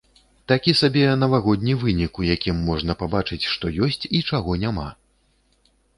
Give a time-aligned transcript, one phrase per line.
[0.51, 4.87] Такі сабе навагодні вынік, у якім можна пабачыць, што ёсць і чаго няма.